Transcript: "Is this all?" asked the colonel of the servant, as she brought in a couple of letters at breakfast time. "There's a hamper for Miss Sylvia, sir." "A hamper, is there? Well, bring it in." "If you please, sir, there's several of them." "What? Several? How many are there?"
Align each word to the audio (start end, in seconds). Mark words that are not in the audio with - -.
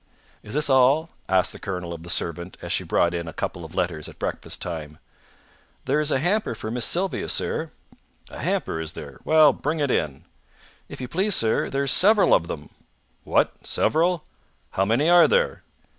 "Is 0.41 0.55
this 0.55 0.67
all?" 0.67 1.11
asked 1.29 1.51
the 1.51 1.59
colonel 1.59 1.93
of 1.93 2.01
the 2.01 2.09
servant, 2.09 2.57
as 2.63 2.71
she 2.71 2.83
brought 2.83 3.13
in 3.13 3.27
a 3.27 3.33
couple 3.33 3.63
of 3.63 3.75
letters 3.75 4.09
at 4.09 4.17
breakfast 4.17 4.59
time. 4.59 4.97
"There's 5.85 6.09
a 6.09 6.17
hamper 6.17 6.55
for 6.55 6.71
Miss 6.71 6.85
Sylvia, 6.87 7.29
sir." 7.29 7.69
"A 8.29 8.39
hamper, 8.39 8.79
is 8.79 8.93
there? 8.93 9.19
Well, 9.23 9.53
bring 9.53 9.79
it 9.79 9.91
in." 9.91 10.25
"If 10.89 11.01
you 11.01 11.07
please, 11.07 11.35
sir, 11.35 11.69
there's 11.69 11.91
several 11.91 12.33
of 12.33 12.47
them." 12.47 12.71
"What? 13.25 13.53
Several? 13.67 14.23
How 14.71 14.85
many 14.85 15.07
are 15.07 15.27
there?" 15.27 15.61